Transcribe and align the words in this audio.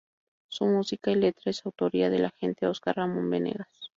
Su 0.47 0.65
música 0.65 1.11
y 1.11 1.15
letra 1.15 1.51
es 1.51 1.63
autoría 1.63 2.09
del 2.09 2.25
agente 2.25 2.65
Oscar 2.65 2.95
Ramón 2.95 3.29
Venegas. 3.29 3.69